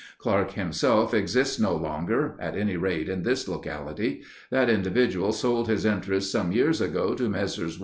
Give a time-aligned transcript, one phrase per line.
[0.17, 5.85] Clark himself exists no longer, at any rate in this locality; that individual sold his
[5.85, 7.79] interests some years ago to Messrs.